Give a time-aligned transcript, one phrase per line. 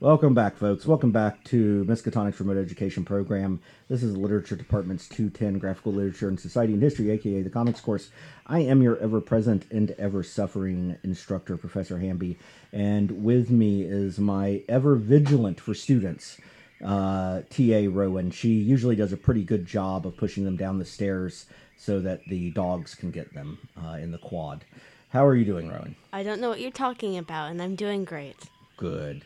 [0.00, 0.86] Welcome back, folks.
[0.86, 3.60] Welcome back to Miskatonic's Remote Education Program.
[3.88, 8.10] This is Literature Department's 210 Graphical Literature and Society and History, aka the Comics course.
[8.46, 12.38] I am your ever present and ever suffering instructor, Professor Hamby,
[12.72, 16.38] and with me is my ever vigilant for students,
[16.84, 17.88] uh, T.A.
[17.88, 18.30] Rowan.
[18.30, 21.46] She usually does a pretty good job of pushing them down the stairs
[21.76, 24.64] so that the dogs can get them uh, in the quad.
[25.08, 25.96] How are you doing, Rowan?
[26.12, 28.36] I don't know what you're talking about, and I'm doing great.
[28.76, 29.24] Good.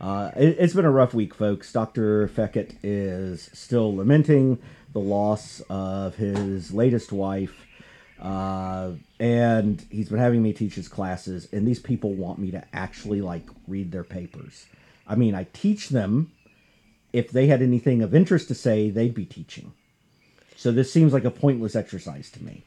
[0.00, 1.72] Uh, it, has been a rough week, folks.
[1.72, 2.28] Dr.
[2.28, 4.58] Feckett is still lamenting
[4.92, 7.66] the loss of his latest wife.
[8.20, 12.64] Uh, and he's been having me teach his classes, and these people want me to
[12.72, 14.66] actually like read their papers.
[15.06, 16.32] I mean, I teach them.
[17.12, 19.72] If they had anything of interest to say, they'd be teaching.
[20.56, 22.64] So this seems like a pointless exercise to me.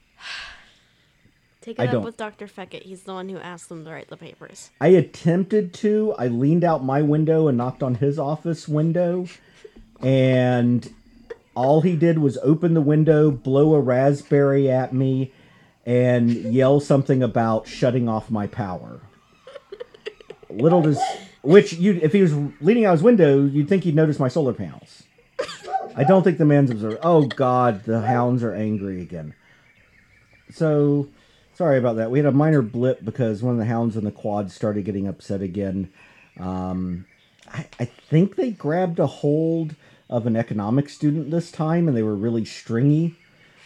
[1.68, 2.04] Take it I up don't.
[2.06, 2.48] with Dr.
[2.48, 2.84] Feckett.
[2.84, 4.72] He's the one who asked them to write the papers.
[4.80, 6.16] I attempted to.
[6.18, 9.28] I leaned out my window and knocked on his office window,
[10.00, 10.90] and
[11.56, 15.34] all he did was open the window, blow a raspberry at me,
[15.86, 19.02] and yell something about shutting off my power.
[20.50, 21.02] Little does
[21.42, 24.54] which you if he was leaning out his window, you'd think he'd notice my solar
[24.54, 25.04] panels.
[25.98, 27.00] I don't think the man's observed.
[27.04, 29.34] Oh God, the hounds are angry again.
[30.50, 31.10] So
[31.58, 32.12] Sorry about that.
[32.12, 35.08] We had a minor blip because one of the hounds in the quad started getting
[35.08, 35.92] upset again.
[36.40, 37.08] Um,
[37.52, 39.74] I, I think they grabbed a hold
[40.08, 43.16] of an economics student this time and they were really stringy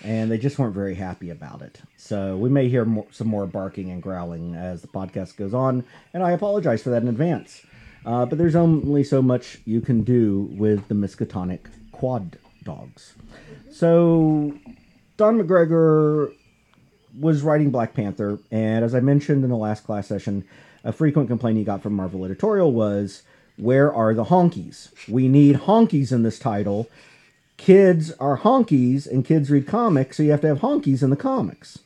[0.06, 1.82] and they just weren't very happy about it.
[1.98, 5.84] So we may hear more, some more barking and growling as the podcast goes on,
[6.14, 7.66] and I apologize for that in advance.
[8.06, 13.16] Uh, but there's only so much you can do with the Miskatonic quad dogs.
[13.70, 14.58] So
[15.18, 16.34] Don McGregor
[17.20, 20.44] was writing Black Panther, and as I mentioned in the last class session,
[20.84, 23.24] a frequent complaint he got from Marvel editorial was,
[23.58, 24.90] "Where are the honkies?
[25.08, 26.88] We need honkies in this title.
[27.58, 31.16] Kids are honkies, and kids read comics, so you have to have honkies in the
[31.16, 31.80] comics."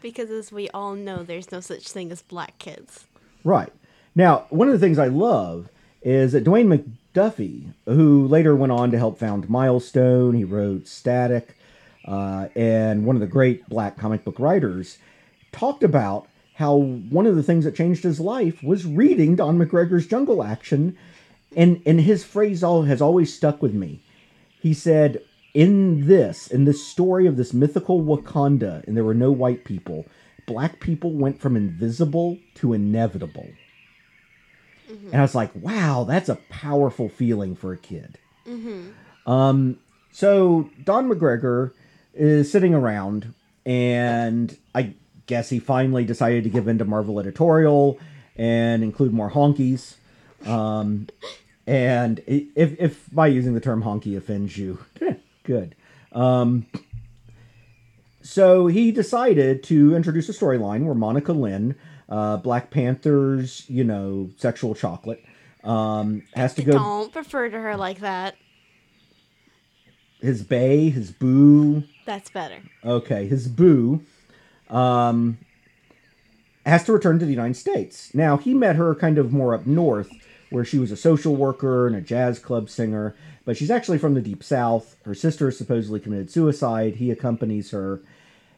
[0.00, 3.04] Because as we all know, there's no such thing as black kids.
[3.44, 3.72] Right.
[4.14, 5.68] Now, one of the things I love
[6.02, 6.66] is that Dwayne
[7.14, 11.54] McDuffie, who later went on to help found Milestone, he wrote Static,
[12.06, 14.98] uh, and one of the great black comic book writers,
[15.52, 20.06] talked about how one of the things that changed his life was reading Don McGregor's
[20.06, 20.96] Jungle Action,
[21.56, 24.00] and and his phrase all has always stuck with me.
[24.60, 25.22] He said,
[25.54, 30.06] "In this, in this story of this mythical Wakanda, and there were no white people,
[30.46, 33.48] black people went from invisible to inevitable."
[34.90, 35.06] Mm-hmm.
[35.06, 39.30] And I was like, "Wow, that's a powerful feeling for a kid." Mm-hmm.
[39.30, 39.78] Um,
[40.10, 41.72] so Don McGregor
[42.14, 43.34] is sitting around,
[43.64, 44.94] and I
[45.26, 47.98] guess he finally decided to give in to Marvel editorial
[48.36, 49.94] and include more honkies.
[50.46, 51.08] Um,
[51.66, 54.78] and if, if by using the term honky offends you,
[55.44, 55.74] good.
[56.12, 56.66] Um,
[58.22, 61.76] so he decided to introduce a storyline where Monica Lynn,
[62.08, 65.24] uh, Black Panther's, you know, sexual chocolate,
[65.64, 66.72] um, has to go.
[66.72, 68.36] Don't refer to her like that.
[70.22, 72.62] His bay, his boo, that's better.
[72.84, 74.02] Okay, his boo
[74.70, 75.36] um,
[76.64, 78.14] has to return to the United States.
[78.14, 80.10] Now, he met her kind of more up north,
[80.50, 84.14] where she was a social worker and a jazz club singer, but she's actually from
[84.14, 84.96] the Deep South.
[85.04, 86.96] Her sister supposedly committed suicide.
[86.96, 88.00] He accompanies her.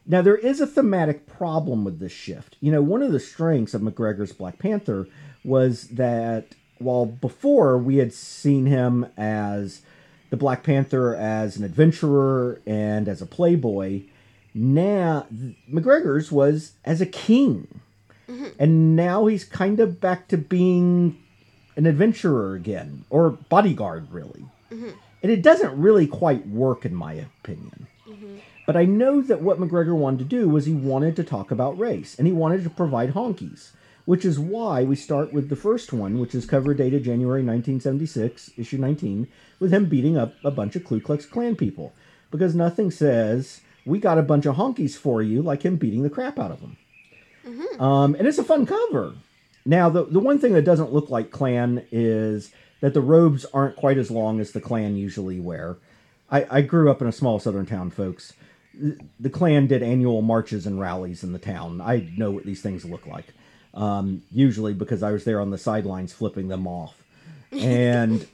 [0.05, 2.57] Now, there is a thematic problem with this shift.
[2.59, 5.07] You know, one of the strengths of McGregor's Black Panther
[5.43, 9.81] was that while before we had seen him as
[10.29, 14.03] the Black Panther as an adventurer and as a playboy.
[14.53, 15.27] Now,
[15.71, 17.81] McGregor's was as a king.
[18.27, 18.47] Mm-hmm.
[18.57, 21.17] And now he's kind of back to being
[21.75, 24.45] an adventurer again, or bodyguard, really.
[24.71, 24.89] Mm-hmm.
[25.21, 27.87] And it doesn't really quite work, in my opinion.
[28.07, 28.37] Mm-hmm.
[28.65, 31.77] But I know that what McGregor wanted to do was he wanted to talk about
[31.77, 33.71] race, and he wanted to provide honkies
[34.05, 38.51] which is why we start with the first one, which is cover dated January 1976,
[38.55, 39.27] issue 19,
[39.59, 41.93] with him beating up a bunch of Ku Klux Klan people.
[42.31, 46.09] Because nothing says, we got a bunch of honkies for you, like him beating the
[46.09, 46.77] crap out of them.
[47.45, 47.81] Mm-hmm.
[47.81, 49.15] Um, and it's a fun cover.
[49.65, 52.51] Now, the, the one thing that doesn't look like Klan is
[52.81, 55.77] that the robes aren't quite as long as the Klan usually wear.
[56.29, 58.33] I, I grew up in a small southern town, folks.
[59.19, 61.81] The Klan did annual marches and rallies in the town.
[61.81, 63.33] I know what these things look like
[63.75, 66.95] um, usually because I was there on the sidelines flipping them off.
[67.51, 68.27] And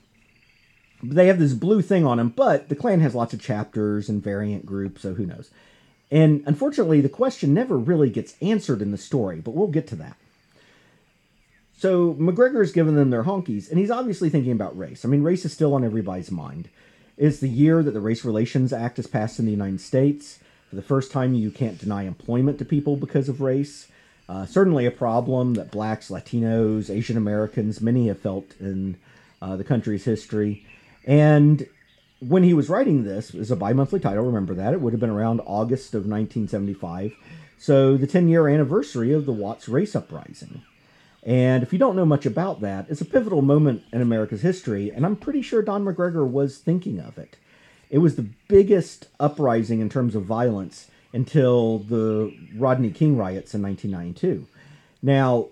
[1.03, 4.23] they have this blue thing on them, but the Klan has lots of chapters and
[4.23, 5.49] variant groups, so who knows.
[6.11, 9.95] And unfortunately, the question never really gets answered in the story, but we'll get to
[9.95, 10.17] that.
[11.77, 15.03] So McGregor's given them their honkies, and he's obviously thinking about race.
[15.03, 16.69] I mean, race is still on everybody's mind.
[17.17, 20.39] It's the year that the Race Relations Act is passed in the United States.
[20.69, 23.87] For the first time, you can't deny employment to people because of race.
[24.31, 28.95] Uh, certainly a problem that blacks, Latinos, Asian Americans, many have felt in
[29.41, 30.65] uh, the country's history.
[31.05, 31.67] And
[32.21, 34.71] when he was writing this, was a bi monthly title, remember that.
[34.71, 37.13] It would have been around August of 1975.
[37.57, 40.61] So, the 10 year anniversary of the Watts Race Uprising.
[41.23, 44.91] And if you don't know much about that, it's a pivotal moment in America's history,
[44.91, 47.35] and I'm pretty sure Don McGregor was thinking of it.
[47.89, 53.61] It was the biggest uprising in terms of violence until the Rodney King riots in
[53.61, 54.47] 1992.
[55.01, 55.47] Now,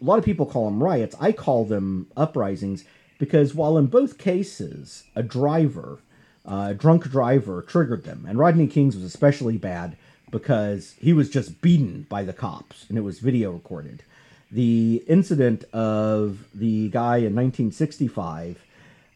[0.00, 1.16] a lot of people call them riots.
[1.20, 2.84] I call them uprisings
[3.18, 5.98] because while in both cases a driver,
[6.46, 9.96] uh, a drunk driver, triggered them, and Rodney King's was especially bad
[10.30, 14.02] because he was just beaten by the cops and it was video recorded.
[14.50, 18.64] The incident of the guy in 1965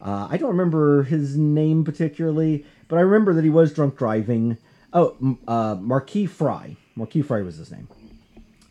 [0.01, 4.57] uh, I don't remember his name particularly, but I remember that he was drunk driving.
[4.95, 6.77] Oh, uh, Marquis Frye.
[6.95, 7.89] Marquis Frye was his name.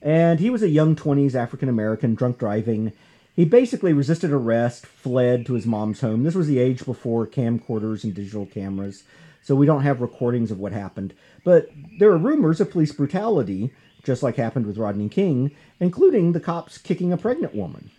[0.00, 2.92] And he was a young 20s African American drunk driving.
[3.36, 6.22] He basically resisted arrest, fled to his mom's home.
[6.22, 9.04] This was the age before camcorders and digital cameras,
[9.42, 11.12] so we don't have recordings of what happened.
[11.44, 11.68] But
[11.98, 13.70] there are rumors of police brutality,
[14.02, 17.90] just like happened with Rodney King, including the cops kicking a pregnant woman.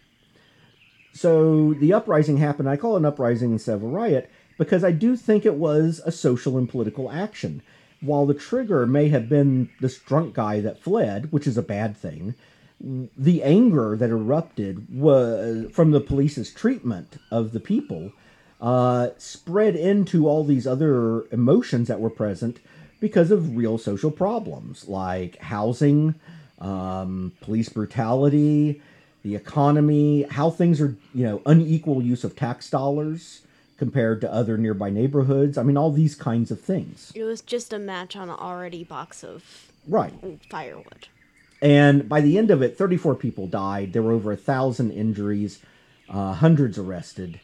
[1.13, 2.69] So the uprising happened.
[2.69, 6.01] I call it an uprising instead of a riot because I do think it was
[6.05, 7.61] a social and political action.
[8.01, 11.97] While the trigger may have been this drunk guy that fled, which is a bad
[11.97, 12.35] thing,
[12.79, 18.11] the anger that erupted was from the police's treatment of the people
[18.61, 22.59] uh, spread into all these other emotions that were present
[22.99, 26.15] because of real social problems like housing,
[26.59, 28.81] um, police brutality,
[29.23, 33.41] the economy, how things are, you know, unequal use of tax dollars
[33.77, 35.57] compared to other nearby neighborhoods.
[35.57, 37.11] I mean, all these kinds of things.
[37.15, 39.43] It was just a match on an already box of
[39.87, 40.13] right
[40.49, 41.07] firewood.
[41.61, 43.93] And by the end of it, 34 people died.
[43.93, 45.59] There were over a thousand injuries,
[46.09, 47.39] uh, hundreds arrested,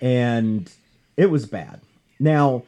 [0.00, 0.70] and
[1.16, 1.80] it was bad.
[2.18, 2.64] Now,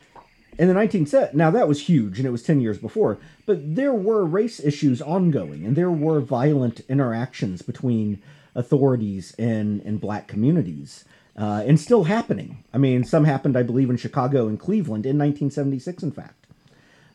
[0.59, 3.93] in the 1970s, now that was huge, and it was 10 years before, but there
[3.93, 8.23] were race issues ongoing, and there were violent interactions between
[8.55, 11.05] authorities and in black communities.
[11.39, 12.65] Uh, and still happening.
[12.73, 16.47] I mean, some happened, I believe, in Chicago and Cleveland in 1976, in fact.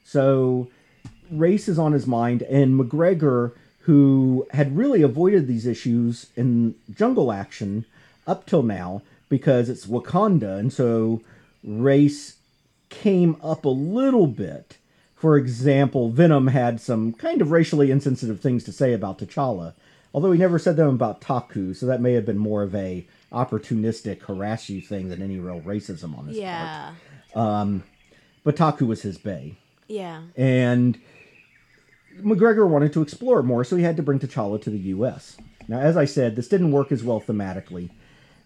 [0.03, 0.69] So
[1.31, 7.31] race is on his mind, and McGregor, who had really avoided these issues in jungle
[7.31, 7.85] action
[8.27, 11.21] up till now because it's Wakanda, and so
[11.63, 12.35] race
[12.89, 14.77] came up a little bit.
[15.15, 19.74] For example, Venom had some kind of racially insensitive things to say about T'Challa
[20.13, 23.07] Although he never said them about Taku, so that may have been more of a
[23.31, 26.93] opportunistic harass you thing than any real racism on his yeah.
[27.33, 27.45] part.
[27.45, 27.83] Um,
[28.43, 29.57] but Taku was his bay.
[29.87, 30.23] Yeah.
[30.35, 30.99] And
[32.19, 35.37] McGregor wanted to explore more, so he had to bring T'Challa to the U.S.
[35.67, 37.89] Now, as I said, this didn't work as well thematically,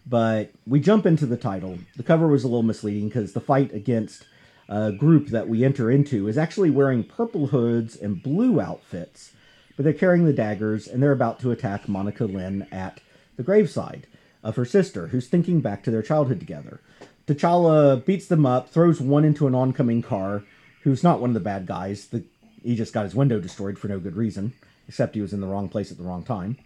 [0.06, 1.80] but we jump into the title.
[1.98, 4.28] The cover was a little misleading because the fight against
[4.70, 9.32] a group that we enter into is actually wearing purple hoods and blue outfits
[9.76, 13.00] but they're carrying the daggers and they're about to attack Monica Lynn at
[13.38, 14.08] the graveside
[14.44, 16.80] of her sister, who's thinking back to their childhood together.
[17.28, 20.44] T'Challa beats them up, throws one into an oncoming car,
[20.84, 22.08] who's not one of the bad guys.
[22.08, 22.24] The,
[22.64, 24.54] he just got his window destroyed for no good reason,
[24.88, 26.58] except he was in the wrong place at the wrong time.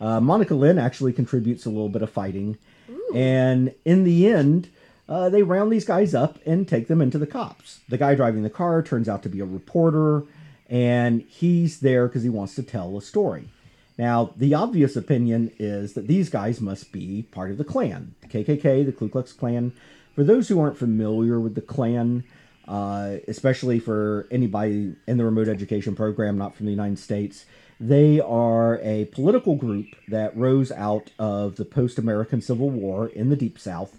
[0.00, 2.56] Uh, Monica Lynn actually contributes a little bit of fighting,
[2.88, 3.12] Ooh.
[3.14, 4.68] and in the end,
[5.08, 7.80] uh, they round these guys up and take them into the cops.
[7.88, 10.24] The guy driving the car turns out to be a reporter
[10.68, 13.48] and he's there because he wants to tell a story.
[13.96, 18.28] Now, the obvious opinion is that these guys must be part of the Klan, the
[18.28, 19.72] KKK, the Ku Klux Klan.
[20.14, 22.24] For those who aren't familiar with the Klan,
[22.66, 27.44] uh, especially for anybody in the remote education program not from the United States,
[27.78, 33.30] they are a political group that rose out of the post American Civil War in
[33.30, 33.96] the Deep South.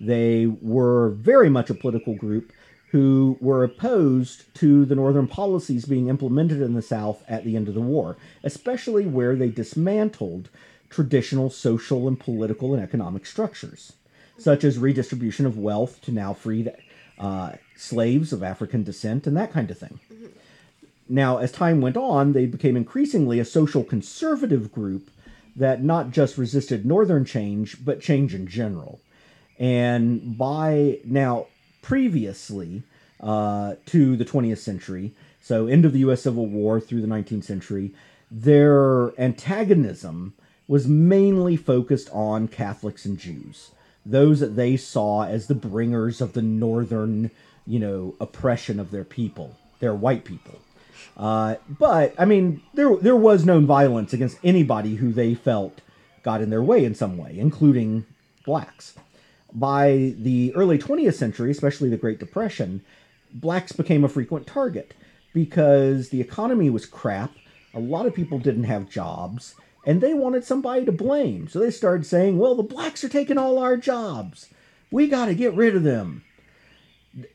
[0.00, 2.52] They were very much a political group
[2.96, 7.68] who were opposed to the Northern policies being implemented in the South at the end
[7.68, 10.48] of the war, especially where they dismantled
[10.88, 13.92] traditional social and political and economic structures,
[14.38, 16.72] such as redistribution of wealth to now freed
[17.18, 20.00] uh, slaves of African descent and that kind of thing.
[21.06, 25.10] Now, as time went on, they became increasingly a social conservative group
[25.54, 29.00] that not just resisted Northern change, but change in general.
[29.58, 31.48] And by now,
[31.86, 32.82] previously
[33.20, 36.22] uh, to the 20th century, so end of the U.S.
[36.22, 37.92] Civil War through the 19th century,
[38.28, 40.34] their antagonism
[40.66, 43.70] was mainly focused on Catholics and Jews,
[44.04, 47.30] those that they saw as the bringers of the northern,
[47.68, 50.58] you know, oppression of their people, their white people.
[51.16, 55.80] Uh, but I mean, there there was no violence against anybody who they felt
[56.24, 58.04] got in their way in some way, including
[58.44, 58.94] blacks.
[59.52, 62.82] By the early 20th century, especially the Great Depression,
[63.32, 64.94] blacks became a frequent target
[65.32, 67.32] because the economy was crap.
[67.74, 71.48] A lot of people didn't have jobs, and they wanted somebody to blame.
[71.48, 74.48] So they started saying, well, the blacks are taking all our jobs.
[74.90, 76.24] We got to get rid of them.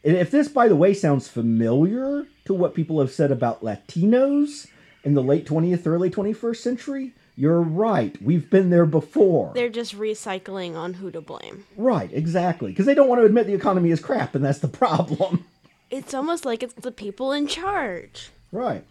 [0.04, 4.68] If this, by the way, sounds familiar to what people have said about Latinos
[5.04, 8.22] in the late 20th, early 21st century, you're right.
[8.22, 9.52] We've been there before.
[9.56, 11.66] They're just recycling on who to blame.
[11.76, 12.70] Right, exactly.
[12.70, 15.44] Because they don't want to admit the economy is crap, and that's the problem.
[15.90, 18.30] It's almost like it's the people in charge.
[18.52, 18.84] Right.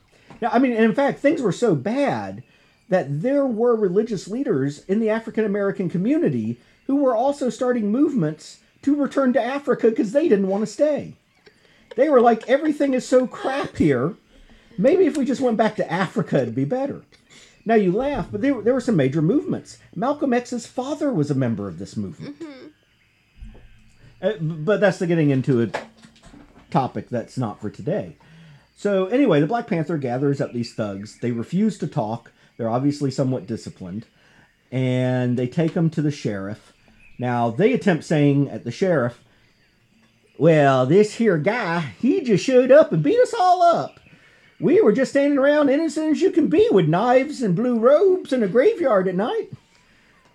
[0.42, 2.42] Now, I mean, in fact, things were so bad
[2.88, 8.58] that there were religious leaders in the African American community who were also starting movements
[8.82, 11.14] to return to Africa because they didn't want to stay.
[11.94, 14.16] They were like, everything is so crap here.
[14.76, 17.02] Maybe if we just went back to Africa, it'd be better.
[17.64, 19.78] Now you laugh, but there, there were some major movements.
[19.94, 22.38] Malcolm X's father was a member of this movement.
[22.40, 22.66] Mm-hmm.
[24.22, 25.70] Uh, but that's the getting into a
[26.70, 28.16] topic that's not for today.
[28.76, 31.18] So anyway, the Black Panther gathers up these thugs.
[31.20, 32.32] They refuse to talk.
[32.56, 34.06] They're obviously somewhat disciplined,
[34.72, 36.72] and they take them to the sheriff.
[37.18, 39.22] Now they attempt saying at the sheriff,
[40.38, 43.99] "Well, this here guy, he just showed up and beat us all up."
[44.60, 48.32] We were just standing around innocent as you can be with knives and blue robes
[48.32, 49.48] in a graveyard at night.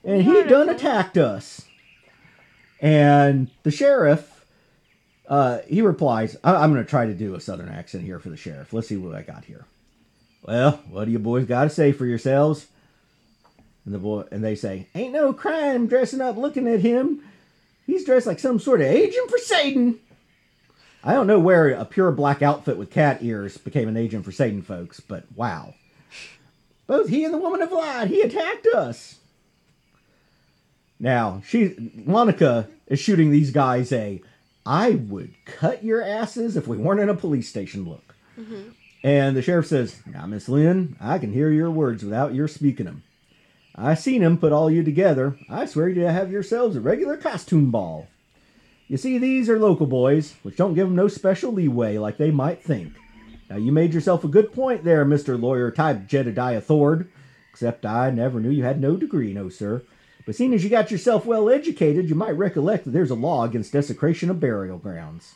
[0.04, 1.66] And he done attacked us.
[2.82, 4.46] And the sheriff,
[5.28, 8.30] uh, he replies, I- am going to try to do a southern accent here for
[8.30, 8.74] the sheriff.
[8.74, 9.66] Let's see what I got here.
[10.44, 12.68] Well, what do you boys got to say for yourselves?
[13.86, 17.22] And the boy and they say, Ain't no crime dressing up looking at him.
[17.86, 20.00] He's dressed like some sort of agent for Satan.
[21.06, 24.32] I don't know where a pure black outfit with cat ears became an agent for
[24.32, 25.76] Satan, folks, but wow.
[26.88, 28.08] Both he and the woman have lied.
[28.08, 29.20] He attacked us.
[31.00, 34.22] Now, she Monica is shooting these guys a
[34.66, 38.16] I would cut your asses if we weren't in a police station look.
[38.38, 38.70] Mm-hmm.
[39.04, 42.88] And the sheriff says, Now, Miss Lynn, I can hear your words without your speaking
[42.88, 43.04] them.
[43.76, 45.38] I seen him put all you together.
[45.50, 48.08] I swear you have yourselves a regular costume ball.
[48.88, 52.32] You see, these are local boys, which don't give them no special leeway like they
[52.32, 52.94] might think.
[53.50, 55.40] Now, you made yourself a good point there, Mr.
[55.40, 57.10] Lawyer type Jedediah Thord,
[57.52, 59.82] except I never knew you had no degree, no, sir.
[60.26, 63.44] But seeing as you got yourself well educated, you might recollect that there's a law
[63.44, 65.34] against desecration of burial grounds.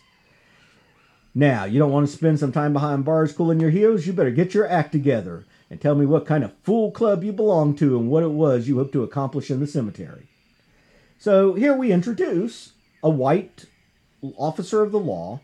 [1.35, 4.31] Now, you don't want to spend some time behind bars cooling your heels, you better
[4.31, 7.97] get your act together and tell me what kind of fool club you belong to
[7.97, 10.27] and what it was you hoped to accomplish in the cemetery.
[11.19, 13.65] So here we introduce a white
[14.37, 15.39] officer of the law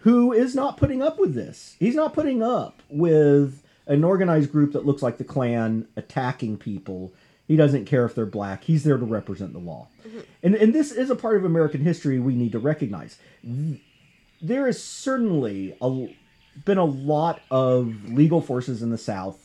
[0.00, 1.76] who is not putting up with this.
[1.78, 7.12] He's not putting up with an organized group that looks like the Klan attacking people.
[7.46, 8.64] He doesn't care if they're black.
[8.64, 9.88] He's there to represent the law.
[10.06, 10.20] Mm-hmm.
[10.42, 13.18] And, and this is a part of American history we need to recognize.
[14.40, 16.08] There is certainly a,
[16.64, 19.41] been a lot of legal forces in the South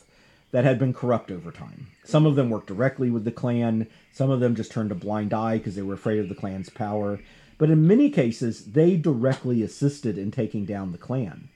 [0.50, 1.88] that had been corrupt over time.
[2.04, 5.34] Some of them worked directly with the Klan, some of them just turned a blind
[5.34, 7.20] eye because they were afraid of the Klan's power.
[7.58, 11.48] But in many cases, they directly assisted in taking down the Klan.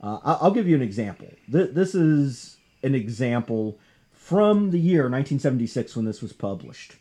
[0.00, 1.28] Uh, I'll give you an example.
[1.48, 3.78] This is an example
[4.12, 6.96] from the year 1976 when this was published.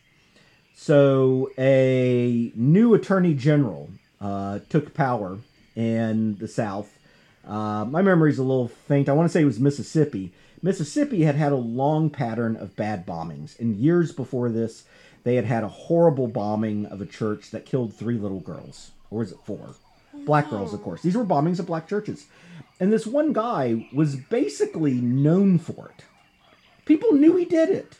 [0.74, 3.89] So, a new attorney general
[4.22, 5.39] uh, took power
[5.75, 6.98] in the South.
[7.46, 9.10] Uh, my memory's a little faint.
[9.10, 10.34] I want to say it was Mississippi.
[10.61, 13.59] Mississippi had had a long pattern of bad bombings.
[13.59, 14.85] And years before this,
[15.23, 18.91] they had had a horrible bombing of a church that killed three little girls.
[19.11, 19.75] Or was it four?
[20.25, 21.01] Black girls, of course.
[21.01, 22.25] These were bombings of black churches.
[22.79, 26.05] And this one guy was basically known for it.
[26.85, 27.97] People knew he did it.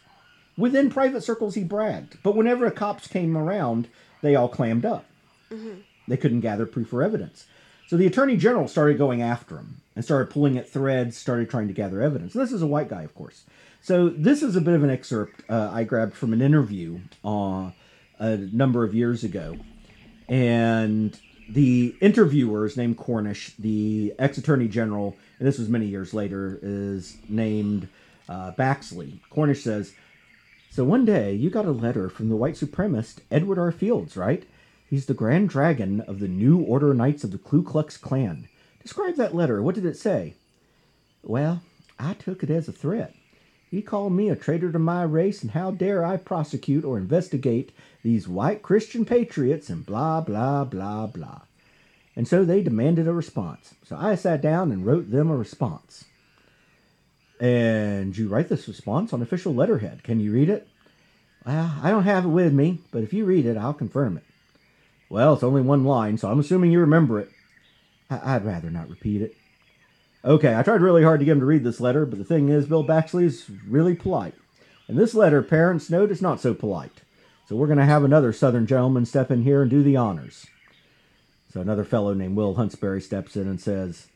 [0.58, 2.18] Within private circles, he bragged.
[2.24, 3.88] But whenever the cops came around,
[4.22, 5.06] they all clammed up.
[5.52, 5.82] Mm-hmm.
[6.08, 7.46] They couldn't gather proof or evidence.
[7.88, 11.70] So the attorney general started going after him and started pulling at threads, started trying
[11.70, 12.36] to gather evidence.
[12.36, 13.46] And this is a white guy, of course.
[13.82, 17.72] So this is a bit of an excerpt uh, I grabbed from an interview uh,
[18.20, 19.58] a number of years ago,
[20.28, 21.18] and
[21.50, 23.56] the interviewer is named Cornish.
[23.58, 27.88] The ex-attorney general, and this was many years later, is named
[28.28, 29.22] uh, Baxley.
[29.30, 29.94] Cornish says,
[30.70, 33.72] "So one day you got a letter from the white supremacist Edward R.
[33.72, 34.44] Fields, right?
[34.90, 38.48] He's the Grand Dragon of the New Order Knights of the Ku Klux Klan.
[38.82, 39.62] Describe that letter.
[39.62, 40.36] What did it say?"
[41.24, 41.62] Well,
[42.00, 43.14] I took it as a threat.
[43.70, 47.74] He called me a traitor to my race, and how dare I prosecute or investigate
[48.02, 51.42] these white Christian patriots, and blah, blah, blah, blah.
[52.16, 53.76] And so they demanded a response.
[53.84, 56.06] So I sat down and wrote them a response.
[57.40, 60.02] And you write this response on official letterhead.
[60.02, 60.68] Can you read it?
[61.46, 64.24] Well, I don't have it with me, but if you read it, I'll confirm it.
[65.10, 67.30] Well, it's only one line, so I'm assuming you remember it.
[68.10, 69.36] I- would rather not repeat it.
[70.26, 72.50] Okay, I tried really hard to get him to read this letter, but the thing
[72.50, 74.34] is, Bill Baxley is really polite.
[74.88, 77.02] And this letter, parents note, is not so polite.
[77.48, 80.48] So we're going to have another Southern gentleman step in here and do the honors.
[81.54, 84.08] So another fellow named Will Huntsberry steps in and says,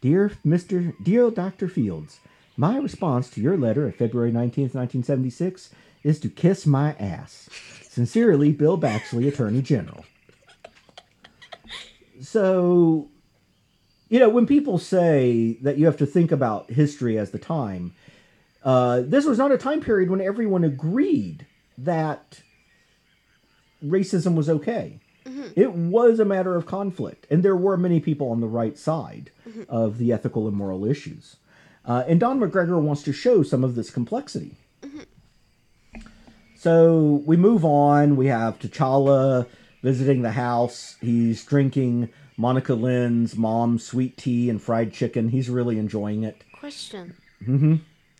[0.00, 0.92] Dear Mr.
[1.02, 1.68] Dear Dr.
[1.68, 2.18] Fields,
[2.56, 5.70] my response to your letter of February 19th, 1976
[6.02, 7.48] is to kiss my ass.
[7.92, 10.06] Sincerely, Bill Baxley, Attorney General.
[12.22, 13.10] So,
[14.08, 17.92] you know, when people say that you have to think about history as the time,
[18.64, 21.44] uh, this was not a time period when everyone agreed
[21.76, 22.40] that
[23.84, 24.98] racism was okay.
[25.26, 25.48] Mm-hmm.
[25.54, 29.30] It was a matter of conflict, and there were many people on the right side
[29.46, 29.64] mm-hmm.
[29.68, 31.36] of the ethical and moral issues.
[31.84, 34.56] Uh, and Don McGregor wants to show some of this complexity.
[36.62, 38.14] So we move on.
[38.14, 39.48] We have T'Challa
[39.82, 40.94] visiting the house.
[41.00, 45.30] He's drinking Monica Lynn's mom's sweet tea and fried chicken.
[45.30, 46.44] He's really enjoying it.
[46.60, 47.16] Question.
[47.42, 47.76] Mm-hmm.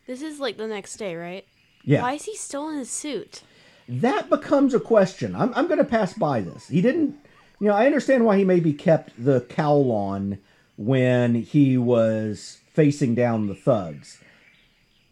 [0.09, 1.47] This is like the next day, right?
[1.85, 2.03] Yeah.
[2.03, 3.43] Why is he still in his suit?
[3.89, 5.37] that becomes a question.
[5.37, 6.67] I'm, I'm going to pass by this.
[6.67, 7.15] He didn't,
[7.61, 10.39] you know, I understand why he maybe kept the cowl on
[10.77, 14.19] when he was facing down the thugs.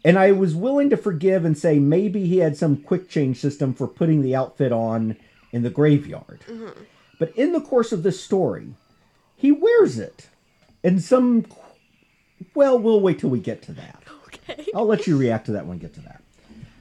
[0.03, 3.73] And I was willing to forgive and say maybe he had some quick change system
[3.73, 5.15] for putting the outfit on
[5.51, 6.41] in the graveyard.
[6.47, 6.83] Mm-hmm.
[7.19, 8.73] But in the course of this story,
[9.35, 10.27] he wears it.
[10.83, 11.45] And some,
[12.55, 14.03] well, we'll wait till we get to that.
[14.25, 14.65] Okay.
[14.73, 16.23] I'll let you react to that when we get to that.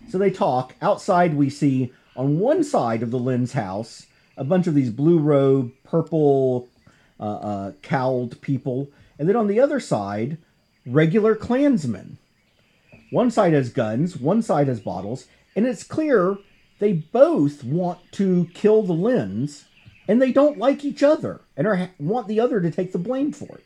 [0.09, 0.75] So they talk.
[0.81, 5.19] Outside, we see on one side of the Lynn's house a bunch of these blue
[5.19, 6.69] robe, purple
[7.19, 8.89] uh, uh, cowled people.
[9.19, 10.39] And then on the other side,
[10.87, 12.17] regular Klansmen.
[13.11, 16.39] One side has guns, one side has bottles, and it's clear
[16.79, 19.65] they both want to kill the Lynns
[20.09, 23.33] and they don't like each other and are, want the other to take the blame
[23.33, 23.65] for it.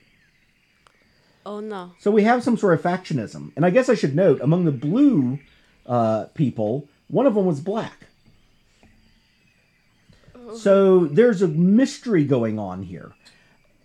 [1.46, 1.92] Oh no.
[1.98, 3.52] So we have some sort of factionism.
[3.56, 5.38] And I guess I should note among the blue
[5.86, 6.88] uh, people.
[7.08, 8.06] One of them was black.
[10.56, 13.12] So there's a mystery going on here,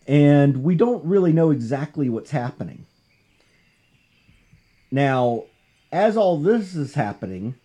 [0.07, 2.85] and we don't really know exactly what's happening.
[4.91, 5.43] Now,
[5.91, 7.55] as all this is happening,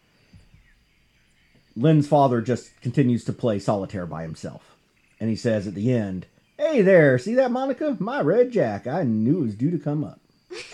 [1.77, 4.77] Lynn's father just continues to play solitaire by himself.
[5.21, 6.27] And he says at the end,
[6.59, 7.97] Hey there, see that, Monica?
[7.99, 8.87] My red jack.
[8.87, 10.21] I knew it was due to come up.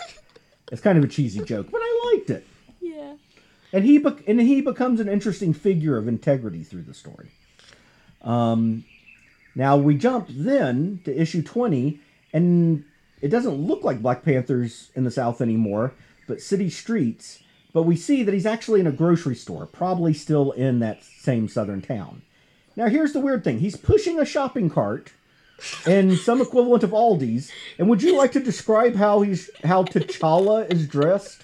[0.71, 2.45] it's kind of a cheesy joke, but I liked it
[2.79, 3.15] Yeah.
[3.73, 7.31] and he be- and he becomes an interesting figure of integrity through the story.
[8.21, 8.85] Um,
[9.55, 11.99] now we jump then to issue twenty,
[12.31, 12.85] and
[13.21, 15.93] it doesn't look like Black Panther's in the South anymore,
[16.31, 17.43] but city streets.
[17.73, 21.49] But we see that he's actually in a grocery store, probably still in that same
[21.49, 22.21] southern town.
[22.77, 25.11] Now here's the weird thing: he's pushing a shopping cart
[25.85, 27.51] in some equivalent of Aldi's.
[27.77, 31.43] And would you like to describe how he's how T'Challa is dressed?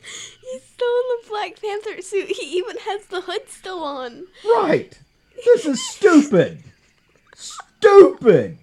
[0.00, 2.28] He's still in the Black Panther suit.
[2.28, 4.26] He even has the hood still on.
[4.44, 4.96] Right.
[5.44, 6.62] This is stupid.
[7.34, 8.58] stupid.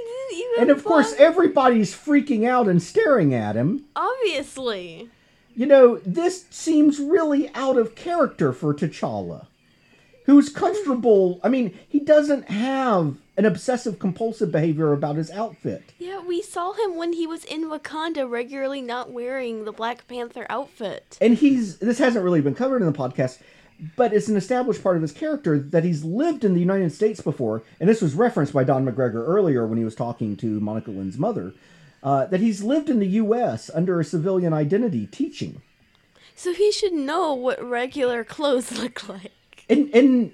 [0.00, 0.62] He didn't even.
[0.62, 3.84] And of course, everybody's freaking out and staring at him.
[3.96, 5.08] Obviously.
[5.54, 9.46] You know, this seems really out of character for T'Challa,
[10.24, 11.40] who's comfortable.
[11.42, 15.82] I mean, he doesn't have an obsessive compulsive behavior about his outfit.
[15.98, 20.46] Yeah, we saw him when he was in Wakanda regularly not wearing the Black Panther
[20.50, 21.18] outfit.
[21.20, 23.38] And he's this hasn't really been covered in the podcast,
[23.96, 27.20] but it's an established part of his character that he's lived in the United States
[27.20, 30.90] before, and this was referenced by Don McGregor earlier when he was talking to Monica
[30.90, 31.54] Lynn's mother,
[32.02, 33.70] uh, that he's lived in the U.S.
[33.72, 35.62] under a civilian identity teaching.
[36.34, 39.32] So he should know what regular clothes look like.
[39.68, 40.32] And and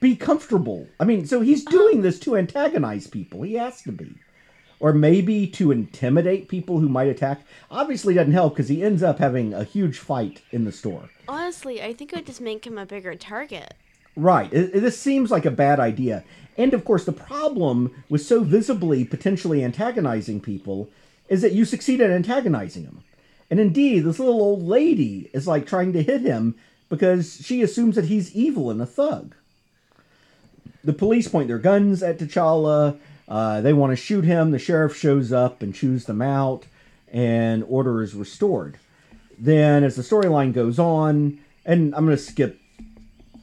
[0.00, 0.86] be comfortable.
[1.00, 3.42] I mean, so he's doing this to antagonize people.
[3.42, 4.14] He has to be.
[4.84, 7.40] Or maybe to intimidate people who might attack.
[7.70, 11.08] Obviously, doesn't help because he ends up having a huge fight in the store.
[11.26, 13.72] Honestly, I think it would just make him a bigger target.
[14.14, 14.52] Right.
[14.52, 16.22] It, it, this seems like a bad idea.
[16.58, 20.90] And of course, the problem with so visibly potentially antagonizing people
[21.30, 23.04] is that you succeed at antagonizing them.
[23.50, 26.56] And indeed, this little old lady is like trying to hit him
[26.90, 29.34] because she assumes that he's evil and a thug
[30.84, 32.98] the police point their guns at T'Challa.
[33.28, 34.50] Uh, they want to shoot him.
[34.50, 36.66] The sheriff shows up and chews them out,
[37.12, 38.78] and order is restored.
[39.38, 42.60] Then, as the storyline goes on, and I'm going to skip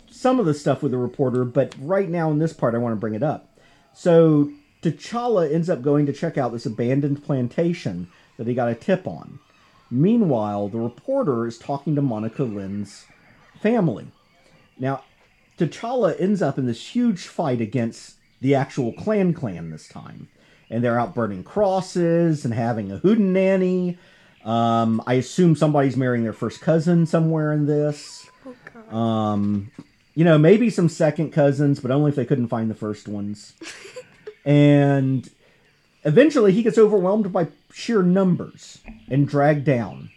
[0.09, 2.93] some of the stuff with the reporter, but right now in this part, I want
[2.93, 3.49] to bring it up.
[3.93, 8.75] So, T'Challa ends up going to check out this abandoned plantation that he got a
[8.75, 9.39] tip on.
[9.89, 13.05] Meanwhile, the reporter is talking to Monica Lynn's
[13.59, 14.07] family.
[14.79, 15.03] Now,
[15.57, 20.27] T'Challa ends up in this huge fight against the actual Klan Klan this time.
[20.69, 23.97] And they're out burning crosses and having a hootenanny.
[24.43, 28.27] Um, I assume somebody's marrying their first cousin somewhere in this.
[28.45, 28.93] Oh god.
[28.93, 29.71] Um,
[30.15, 33.53] you know, maybe some second cousins, but only if they couldn't find the first ones.
[34.45, 35.29] and
[36.03, 40.09] eventually he gets overwhelmed by sheer numbers and dragged down.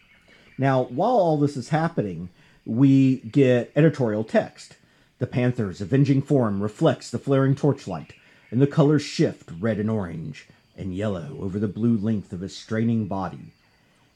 [0.56, 2.30] Now, while all this is happening,
[2.64, 4.76] we get editorial text.
[5.24, 8.12] The panther's avenging form reflects the flaring torchlight,
[8.50, 12.54] and the colors shift red and orange and yellow over the blue length of his
[12.54, 13.46] straining body.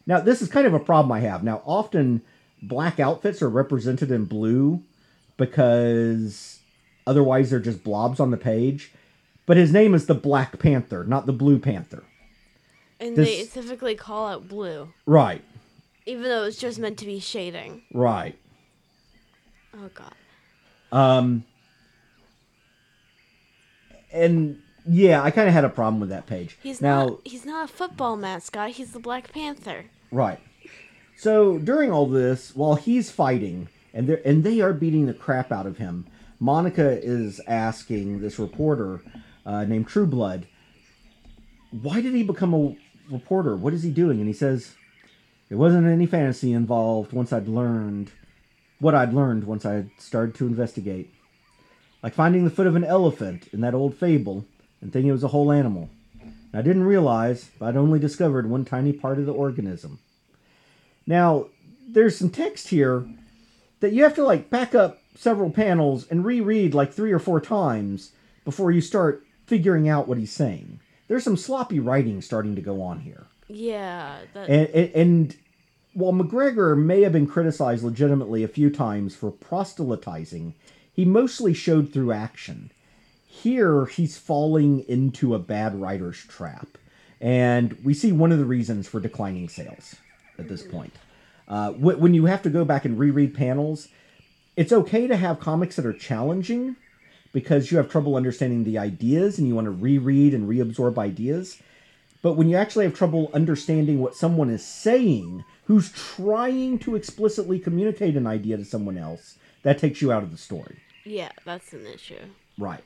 [0.06, 1.42] Now, this is kind of a problem I have.
[1.42, 2.20] Now, often
[2.60, 4.82] black outfits are represented in blue
[5.38, 6.58] because
[7.06, 8.92] otherwise they're just blobs on the page.
[9.46, 12.04] But his name is the Black Panther, not the Blue Panther.
[13.00, 15.42] And they this- specifically call out blue, Right,
[16.04, 17.80] even though it's just meant to be shading.
[17.94, 18.36] right.
[19.72, 20.12] Oh god.
[20.92, 21.44] Um,
[24.12, 26.56] and yeah, I kind of had a problem with that page.
[26.62, 29.86] He's now, not he's not a football mascot, he's the Black Panther.
[30.10, 30.40] right.
[31.16, 35.50] So during all this, while he's fighting and they and they are beating the crap
[35.50, 36.06] out of him,
[36.38, 39.00] Monica is asking this reporter
[39.44, 40.46] uh, named Trueblood,
[41.72, 42.76] "Why did he become a
[43.10, 43.56] reporter?
[43.56, 44.76] What is he doing?" And he says,
[45.48, 47.12] "There wasn't any fantasy involved.
[47.12, 48.12] Once I'd learned
[48.80, 51.12] what I'd learned once I had started to investigate."
[52.02, 54.44] like finding the foot of an elephant in that old fable
[54.80, 55.90] and thinking it was a whole animal.
[56.20, 59.98] And I didn't realize, but I'd only discovered one tiny part of the organism.
[61.06, 61.46] Now,
[61.88, 63.06] there's some text here
[63.80, 67.40] that you have to like back up several panels and reread like three or four
[67.40, 68.12] times
[68.44, 70.80] before you start figuring out what he's saying.
[71.08, 73.26] There's some sloppy writing starting to go on here.
[73.48, 75.36] Yeah, that And, and, and
[75.98, 80.54] while McGregor may have been criticized legitimately a few times for proselytizing,
[80.92, 82.70] he mostly showed through action.
[83.26, 86.78] Here, he's falling into a bad writer's trap.
[87.20, 89.96] And we see one of the reasons for declining sales
[90.38, 90.94] at this point.
[91.48, 93.88] Uh, when you have to go back and reread panels,
[94.54, 96.76] it's okay to have comics that are challenging
[97.32, 101.60] because you have trouble understanding the ideas and you want to reread and reabsorb ideas.
[102.22, 107.58] But when you actually have trouble understanding what someone is saying, who's trying to explicitly
[107.58, 110.78] communicate an idea to someone else, that takes you out of the story.
[111.04, 112.18] yeah, that's an issue.
[112.58, 112.82] Right.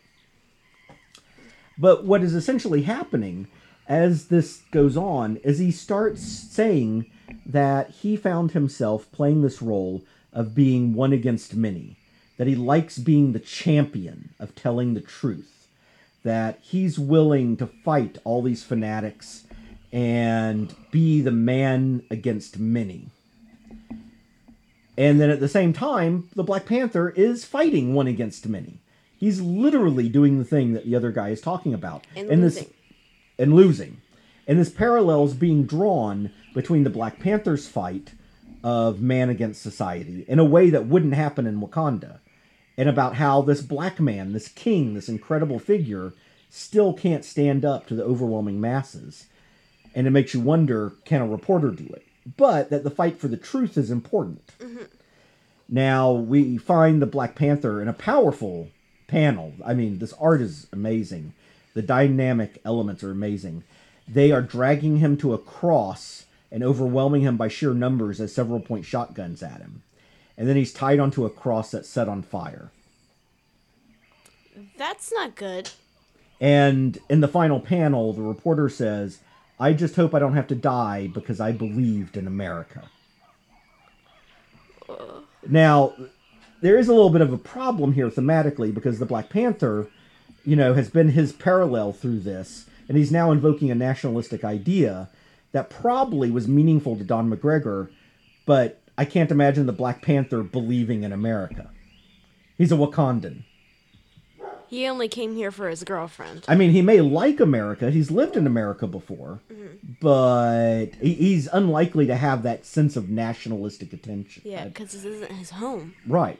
[1.79, 3.47] But what is essentially happening
[3.88, 7.11] as this goes on is he starts saying
[7.47, 11.97] that he found himself playing this role of being one against many,
[12.37, 15.68] that he likes being the champion of telling the truth,
[16.25, 19.45] that he's willing to fight all these fanatics
[19.92, 23.09] and be the man against many.
[24.96, 28.78] And then at the same time, the Black Panther is fighting one against many.
[29.18, 32.05] He's literally doing the thing that the other guy is talking about.
[32.16, 32.74] And this losing.
[33.38, 33.96] and losing.
[34.46, 38.12] And this parallel is being drawn between the Black Panther's fight
[38.64, 42.18] of man against society in a way that wouldn't happen in Wakanda.
[42.76, 46.14] And about how this black man, this king, this incredible figure,
[46.48, 49.26] still can't stand up to the overwhelming masses.
[49.94, 52.07] And it makes you wonder can a reporter do it?
[52.37, 54.46] But that the fight for the truth is important.
[54.59, 54.85] Mm-hmm.
[55.68, 58.68] Now we find the Black Panther in a powerful
[59.07, 59.52] panel.
[59.64, 61.35] I mean, this art is amazing.
[61.74, 63.64] The dynamic elements are amazing.
[64.07, 68.61] They are dragging him to a cross and overwhelming him by sheer numbers as several
[68.61, 69.83] point shotguns at him.
[70.37, 72.70] And then he's tied onto a cross that's set on fire.
[74.76, 75.70] That's not good.
[76.40, 79.20] And in the final panel, the reporter says,
[79.62, 82.90] I just hope I don't have to die because I believed in America.
[85.48, 85.92] Now,
[86.62, 89.87] there is a little bit of a problem here thematically because the Black Panther,
[90.44, 95.09] you know, has been his parallel through this, and he's now invoking a nationalistic idea
[95.53, 97.88] that probably was meaningful to Don McGregor,
[98.44, 101.70] but I can't imagine the Black Panther believing in America.
[102.59, 103.44] He's a Wakandan.
[104.72, 106.46] He only came here for his girlfriend.
[106.48, 107.90] I mean, he may like America.
[107.90, 109.40] He's lived in America before,
[110.00, 114.40] but he- he's unlikely to have that sense of nationalistic attention.
[114.46, 115.92] Yeah, because this isn't his home.
[116.06, 116.38] Right.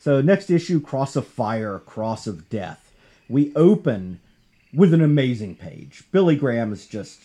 [0.00, 2.92] So next issue, Cross of Fire, Cross of Death.
[3.28, 4.18] We open
[4.74, 6.02] with an amazing page.
[6.10, 7.20] Billy Graham is just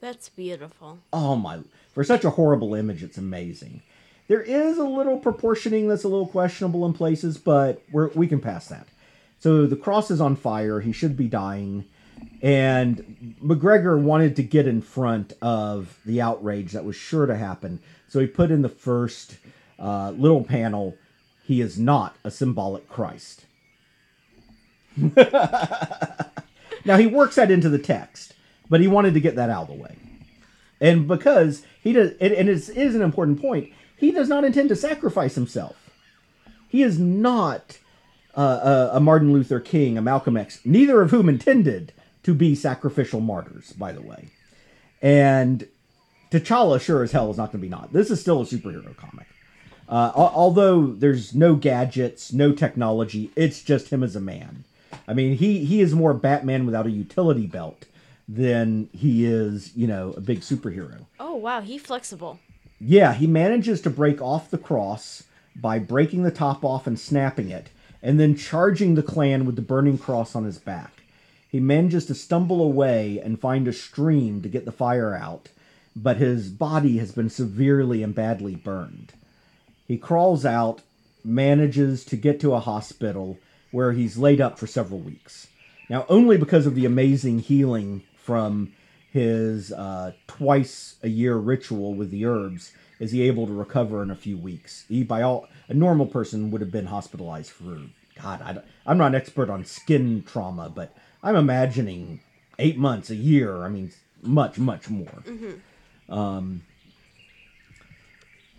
[0.00, 1.00] That's beautiful.
[1.12, 1.58] oh my
[1.92, 3.82] For such a horrible image, it's amazing.
[4.28, 8.40] There is a little proportioning that's a little questionable in places, but we're, we can
[8.40, 8.86] pass that.
[9.38, 10.80] So the cross is on fire.
[10.80, 11.84] He should be dying.
[12.42, 17.80] And McGregor wanted to get in front of the outrage that was sure to happen.
[18.08, 19.36] So he put in the first
[19.78, 20.96] uh, little panel
[21.48, 23.46] he is not a symbolic Christ.
[26.84, 28.34] now he works that into the text,
[28.68, 29.96] but he wanted to get that out of the way.
[30.78, 34.68] And because he does, and is, it is an important point, he does not intend
[34.68, 35.90] to sacrifice himself.
[36.68, 37.78] He is not
[38.38, 42.54] uh, a, a Martin Luther King, a Malcolm X, neither of whom intended to be
[42.54, 44.28] sacrificial martyrs, by the way.
[45.02, 45.66] And
[46.30, 47.92] T'Challa sure as hell is not going to be not.
[47.92, 49.26] This is still a superhero comic.
[49.88, 54.64] Uh, although there's no gadgets, no technology, it's just him as a man.
[55.08, 57.86] I mean, he he is more Batman without a utility belt
[58.28, 61.06] than he is, you know, a big superhero.
[61.18, 62.38] Oh wow, he flexible.
[62.78, 65.24] Yeah, he manages to break off the cross
[65.56, 67.70] by breaking the top off and snapping it,
[68.02, 71.02] and then charging the Klan with the burning cross on his back.
[71.48, 75.48] He manages to stumble away and find a stream to get the fire out,
[75.96, 79.12] but his body has been severely and badly burned.
[79.86, 80.82] He crawls out,
[81.24, 83.38] manages to get to a hospital
[83.70, 85.48] where he's laid up for several weeks.
[85.88, 88.72] Now, only because of the amazing healing from
[89.10, 94.10] his uh, twice a year ritual with the herbs is he able to recover in
[94.10, 94.84] a few weeks.
[94.88, 97.80] He, by all, a normal person would have been hospitalized for
[98.20, 98.62] God.
[98.86, 102.20] I, am not an expert on skin trauma, but I'm imagining
[102.58, 103.62] eight months, a year.
[103.62, 105.22] I mean, much, much more.
[105.26, 106.12] Mm-hmm.
[106.12, 106.62] Um,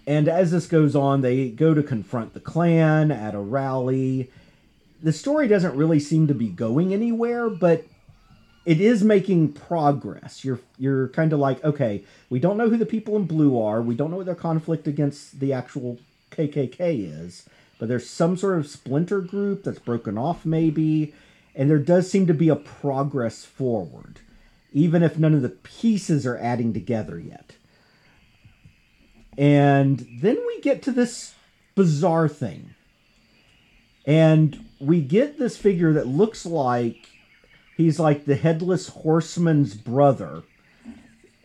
[0.07, 4.31] and as this goes on, they go to confront the Klan at a rally.
[5.01, 7.85] The story doesn't really seem to be going anywhere, but
[8.65, 10.43] it is making progress.
[10.43, 13.81] You're you're kind of like, okay, we don't know who the people in blue are.
[13.81, 15.97] We don't know what their conflict against the actual
[16.31, 16.79] KKK
[17.23, 17.47] is,
[17.79, 21.13] but there's some sort of splinter group that's broken off maybe,
[21.55, 24.19] and there does seem to be a progress forward,
[24.73, 27.55] even if none of the pieces are adding together yet.
[29.37, 31.33] And then we get to this
[31.73, 32.75] bizarre thing.
[34.05, 37.07] And we get this figure that looks like
[37.79, 40.43] he's like the headless horseman's brother.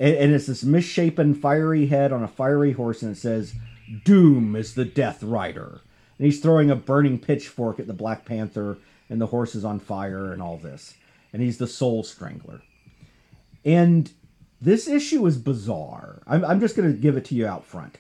[0.01, 3.55] And, and it's this misshapen, fiery head on a fiery horse, and it says,
[4.05, 5.81] Doom is the Death Rider.
[6.19, 9.79] And he's throwing a burning pitchfork at the Black Panther, and the horse is on
[9.79, 10.95] fire, and all this.
[11.33, 12.63] And he's the Soul Strangler.
[13.65, 14.11] And
[14.61, 16.21] this issue is bizarre.
[16.27, 17.99] I'm, I'm just going to give it to you out front.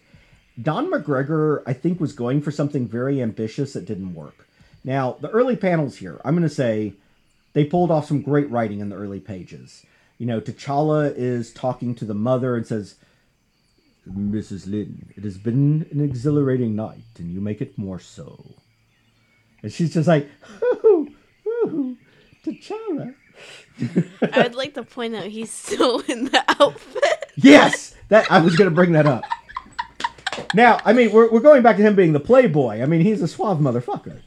[0.60, 4.48] Don McGregor, I think, was going for something very ambitious that didn't work.
[4.82, 6.94] Now, the early panels here, I'm going to say
[7.54, 9.86] they pulled off some great writing in the early pages.
[10.18, 12.96] You know, T'Challa is talking to the mother and says,
[14.08, 14.70] Mrs.
[14.70, 18.54] Lynn, it has been an exhilarating night, and you make it more so.
[19.62, 20.28] And she's just like,
[20.62, 21.08] ooh,
[21.46, 21.96] ooh,
[22.44, 23.14] T'Challa.
[24.20, 27.32] I'd like to point out he's still in the outfit.
[27.36, 29.24] yes, that I was going to bring that up.
[30.52, 32.82] Now, I mean, we're, we're going back to him being the playboy.
[32.82, 34.20] I mean, he's a suave motherfucker,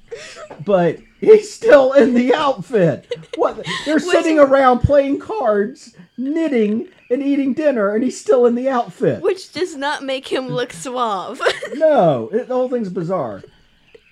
[0.63, 3.11] but he's still in the outfit.
[3.35, 3.65] What?
[3.85, 9.21] They're sitting around playing cards, knitting, and eating dinner, and he's still in the outfit.
[9.21, 11.41] Which does not make him look suave.
[11.73, 13.43] no, it, the whole thing's bizarre.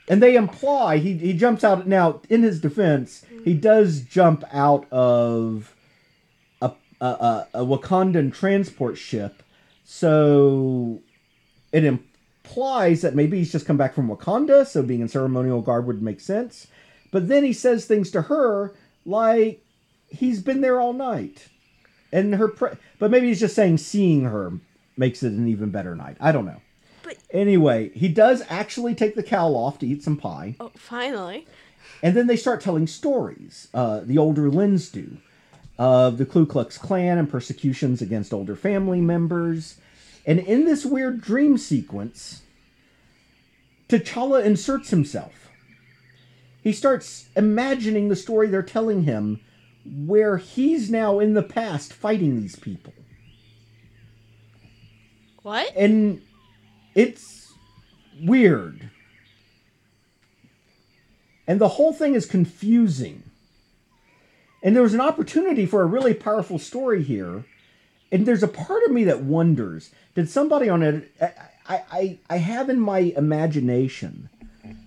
[0.08, 1.88] And they imply he he jumps out.
[1.88, 5.76] Now, in his defense, he does jump out of
[6.62, 9.42] a a, a, a Wakandan transport ship.
[9.84, 11.02] So
[11.72, 12.15] it implies
[12.56, 16.20] that maybe he's just come back from Wakanda, so being in ceremonial garb would make
[16.20, 16.68] sense.
[17.12, 18.74] But then he says things to her
[19.06, 19.64] like
[20.10, 21.50] he's been there all night.
[22.12, 24.54] And her, pre- but maybe he's just saying seeing her
[24.98, 26.18] makes it an even better night.
[26.20, 26.62] I don't know.
[27.04, 30.56] But anyway, he does actually take the cowl off to eat some pie.
[30.60, 31.46] Oh, finally.
[32.02, 33.68] And then they start telling stories.
[33.74, 35.18] Uh, the older Lynns do
[35.78, 39.76] of the Ku Klux Klan and persecutions against older family members.
[40.26, 42.42] And in this weird dream sequence,
[43.90, 45.50] T'Challa inserts himself.
[46.64, 49.40] He starts imagining the story they're telling him
[49.86, 52.94] where he's now in the past fighting these people.
[55.44, 55.76] What?
[55.76, 56.24] And
[56.96, 57.54] it's
[58.20, 58.90] weird.
[61.48, 63.22] And the whole thing is confusing.
[64.64, 67.46] And there was an opportunity for a really powerful story here.
[68.12, 71.12] And there's a part of me that wonders did somebody on it?
[71.68, 74.30] I, I, I have in my imagination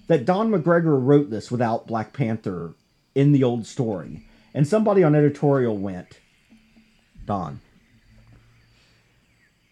[0.07, 2.73] that Don McGregor wrote this without Black Panther
[3.15, 4.25] in the old story.
[4.55, 6.19] And somebody on editorial went,
[7.27, 7.61] Don,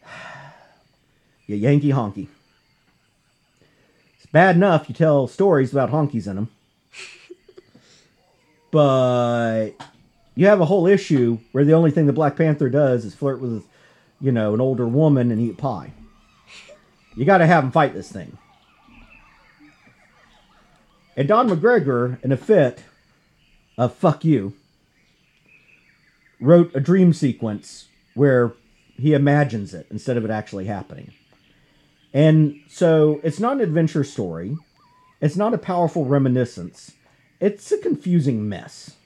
[1.46, 2.28] you Yankee honky.
[4.16, 6.50] It's bad enough you tell stories about honkies in them,
[8.70, 9.72] but
[10.37, 13.40] you have a whole issue where the only thing the Black Panther does is flirt
[13.40, 13.64] with,
[14.20, 15.92] you know, an older woman and eat pie.
[17.16, 18.37] You got to have him fight this thing.
[21.16, 22.85] And Don McGregor, in a fit
[23.79, 24.53] of fuck you,
[26.38, 28.53] wrote a dream sequence where
[28.99, 31.12] he imagines it instead of it actually happening.
[32.12, 34.59] And so it's not an adventure story.
[35.22, 36.92] It's not a powerful reminiscence.
[37.40, 38.96] It's a confusing mess.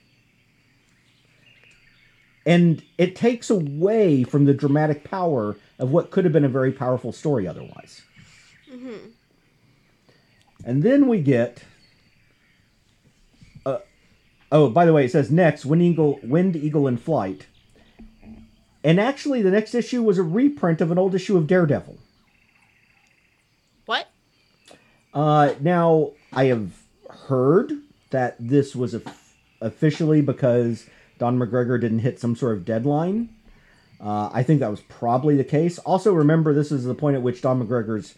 [2.47, 6.73] And it takes away from the dramatic power of what could have been a very
[6.73, 8.03] powerful story otherwise.
[10.65, 11.65] And then we get.
[13.65, 13.79] Uh,
[14.51, 17.47] oh, by the way, it says next Wind Eagle, Wind Eagle in Flight.
[18.83, 21.99] And actually, the next issue was a reprint of an old issue of Daredevil.
[23.85, 24.09] What?
[25.13, 26.73] Uh, now, I have
[27.27, 27.73] heard
[28.11, 29.07] that this was of-
[29.61, 30.87] officially because
[31.21, 33.29] Don McGregor didn't hit some sort of deadline.
[34.01, 35.79] Uh, I think that was probably the case.
[35.81, 38.15] Also, remember, this is the point at which Don McGregor's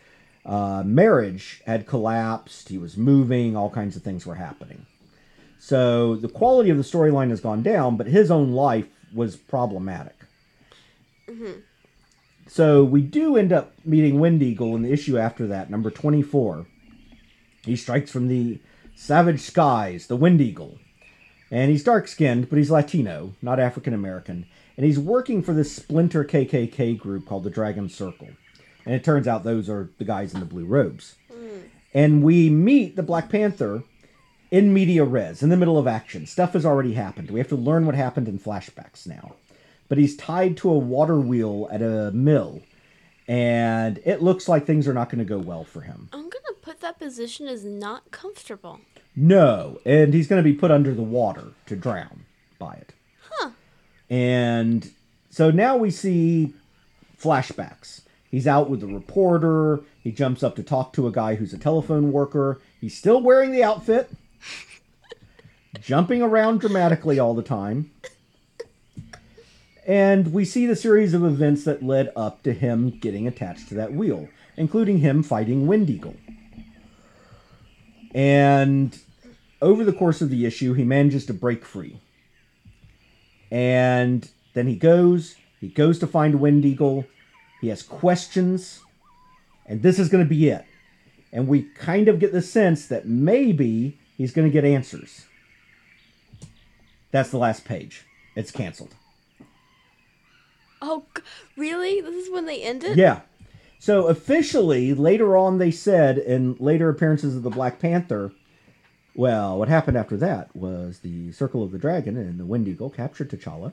[0.46, 2.68] uh, marriage had collapsed.
[2.68, 4.86] He was moving, all kinds of things were happening.
[5.58, 10.16] So the quality of the storyline has gone down, but his own life was problematic.
[12.46, 16.66] So we do end up meeting Wind Eagle in the issue after that, number 24.
[17.64, 18.60] He strikes from the
[18.94, 20.78] savage skies, the Wind Eagle.
[21.52, 24.46] And he's dark skinned, but he's Latino, not African American.
[24.78, 28.30] And he's working for this splinter KKK group called the Dragon Circle.
[28.86, 31.16] And it turns out those are the guys in the blue robes.
[31.30, 31.58] Hmm.
[31.92, 33.84] And we meet the Black Panther
[34.50, 36.26] in media res, in the middle of action.
[36.26, 37.30] Stuff has already happened.
[37.30, 39.34] We have to learn what happened in flashbacks now.
[39.90, 42.62] But he's tied to a water wheel at a mill.
[43.28, 46.08] And it looks like things are not going to go well for him.
[46.14, 48.80] I'm gonna put that position as not comfortable.
[49.14, 52.24] No, and he's going to be put under the water to drown
[52.58, 52.92] by it.
[53.30, 53.50] Huh.
[54.08, 54.90] And
[55.30, 56.54] so now we see
[57.20, 58.02] flashbacks.
[58.30, 59.80] He's out with the reporter.
[60.02, 62.60] He jumps up to talk to a guy who's a telephone worker.
[62.80, 64.10] He's still wearing the outfit,
[65.80, 67.90] jumping around dramatically all the time.
[69.86, 73.74] And we see the series of events that led up to him getting attached to
[73.74, 76.16] that wheel, including him fighting Wind Eagle.
[78.14, 78.98] And
[79.60, 82.00] over the course of the issue, he manages to break free.
[83.50, 87.06] And then he goes, he goes to find Wind Eagle.
[87.60, 88.80] He has questions,
[89.66, 90.64] and this is going to be it.
[91.32, 95.26] And we kind of get the sense that maybe he's going to get answers.
[97.12, 98.04] That's the last page.
[98.34, 98.94] It's canceled.
[100.80, 101.04] Oh,
[101.56, 102.00] really?
[102.00, 102.96] This is when they end it?
[102.96, 103.20] Yeah.
[103.82, 108.30] So officially, later on, they said in later appearances of the Black Panther,
[109.16, 112.90] well, what happened after that was the Circle of the Dragon and the Wind Eagle
[112.90, 113.72] captured T'Challa,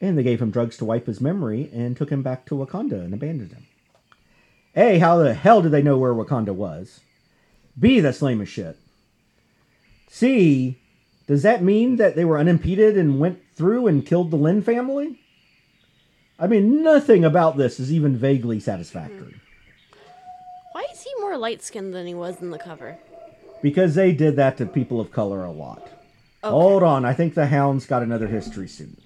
[0.00, 3.04] and they gave him drugs to wipe his memory and took him back to Wakanda
[3.04, 3.66] and abandoned him.
[4.76, 7.00] A, how the hell did they know where Wakanda was?
[7.78, 8.78] B, that's lame as shit.
[10.08, 10.80] C,
[11.26, 15.20] does that mean that they were unimpeded and went through and killed the Lynn family?
[16.38, 19.36] I mean, nothing about this is even vaguely satisfactory.
[20.72, 22.98] Why is he more light skinned than he was in the cover?
[23.62, 25.82] Because they did that to people of color a lot.
[26.42, 26.50] Okay.
[26.50, 29.00] Hold on, I think the Hound's got another history student.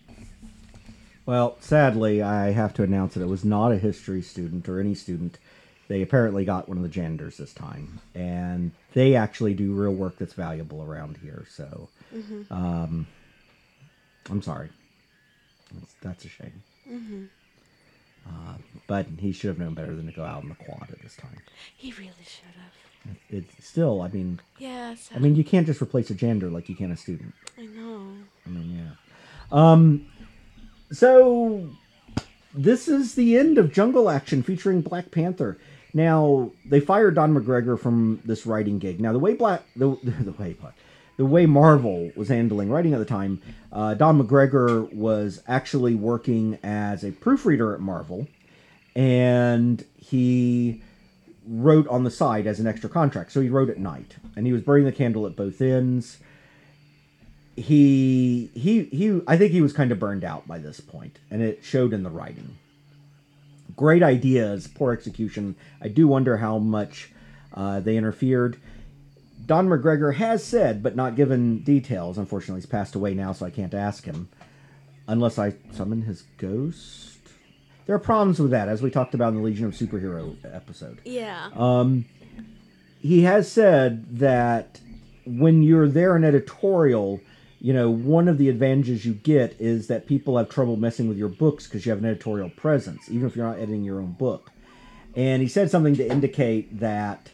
[1.27, 4.95] Well, sadly, I have to announce that it was not a history student or any
[4.95, 5.39] student.
[5.87, 10.17] They apparently got one of the janitors this time, and they actually do real work
[10.19, 11.45] that's valuable around here.
[11.51, 11.89] So,
[12.51, 13.07] um,
[14.31, 14.71] I'm sorry.
[15.75, 16.63] That's, that's a shame.
[18.27, 18.55] Uh,
[18.87, 21.17] but he should have known better than to go out in the quad at this
[21.17, 21.37] time.
[21.77, 23.17] He really should have.
[23.31, 26.75] It's still, I mean, Yeah, I mean, you can't just replace a gender like you
[26.75, 27.33] can a student.
[27.57, 28.13] I know.
[28.45, 28.93] I mean, yeah.
[29.51, 30.07] Um,
[30.93, 31.69] so
[32.55, 35.59] this is the end of Jungle Action featuring Black Panther.
[35.95, 39.01] Now they fired Don McGregor from this writing gig.
[39.01, 40.55] Now the way Black the the way
[41.19, 46.59] the way Marvel was handling writing at the time, uh, Don McGregor was actually working
[46.63, 48.27] as a proofreader at Marvel,
[48.97, 50.81] and he
[51.47, 53.33] wrote on the side as an extra contract.
[53.33, 56.19] So he wrote at night, and he was burning the candle at both ends
[57.59, 61.43] he he he I think he was kind of burned out by this point, and
[61.43, 62.57] it showed in the writing.
[63.77, 65.57] Great ideas, poor execution.
[65.81, 67.11] I do wonder how much
[67.53, 68.61] uh, they interfered.
[69.49, 72.19] Don McGregor has said, but not given details.
[72.19, 74.29] Unfortunately, he's passed away now, so I can't ask him,
[75.09, 77.19] unless I summon his ghost.
[77.87, 81.01] there are problems with that, as we talked about in the Legion of Superhero episode.
[81.07, 81.49] Yeah.
[81.57, 82.05] Um,
[83.01, 84.81] he has said that
[85.25, 87.19] when you're there in editorial,
[87.59, 91.17] you know, one of the advantages you get is that people have trouble messing with
[91.17, 94.13] your books because you have an editorial presence, even if you're not editing your own
[94.13, 94.51] book.
[95.17, 97.31] And he said something to indicate that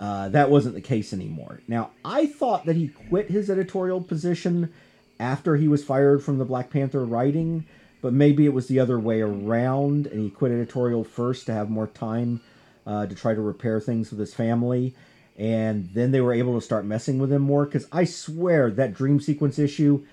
[0.00, 1.60] uh, that wasn't the case anymore.
[1.68, 4.72] Now, I thought that he quit his editorial position
[5.20, 7.64] after he was fired from the Black Panther writing,
[8.02, 11.70] but maybe it was the other way around, and he quit editorial first to have
[11.70, 12.40] more time
[12.86, 14.94] uh, to try to repair things with his family.
[15.36, 17.64] And then they were able to start messing with him more.
[17.64, 20.04] Because I swear that dream sequence issue,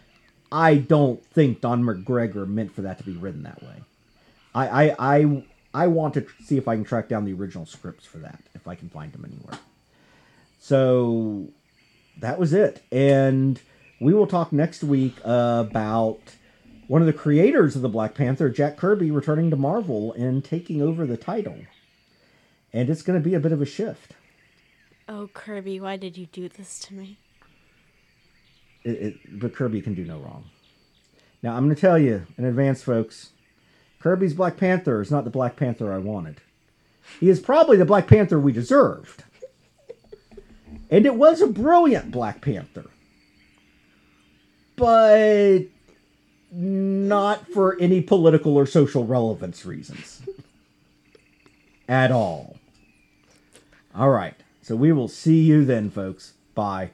[0.51, 3.83] I don't think Don McGregor meant for that to be written that way.
[4.55, 8.05] I, I, I, I want to see if I can track down the original scripts
[8.05, 9.59] for that, if I can find them anywhere.
[10.61, 11.47] So
[12.19, 12.83] that was it.
[12.91, 13.59] And
[13.99, 16.19] we will talk next week about
[16.87, 20.81] one of the creators of the Black Panther, Jack Kirby, returning to Marvel and taking
[20.81, 21.57] over the title.
[22.71, 24.13] And it's going to be a bit of a shift.
[25.09, 27.17] Oh, Kirby, why did you do this to me?
[28.83, 30.45] It, it, but Kirby can do no wrong.
[31.41, 33.31] Now, I'm going to tell you in advance, folks
[33.99, 36.37] Kirby's Black Panther is not the Black Panther I wanted.
[37.19, 39.23] He is probably the Black Panther we deserved.
[40.89, 42.89] And it was a brilliant Black Panther.
[44.75, 45.63] But
[46.51, 50.21] not for any political or social relevance reasons.
[51.87, 52.57] At all.
[53.95, 54.35] All right.
[54.61, 56.33] So we will see you then, folks.
[56.55, 56.91] Bye.